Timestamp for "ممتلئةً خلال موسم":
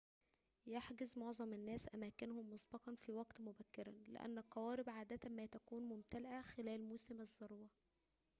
5.83-7.19